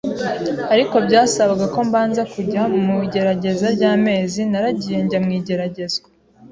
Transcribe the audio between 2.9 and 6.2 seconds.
igerageza ry’amezi naragiye njya mu igeragezwa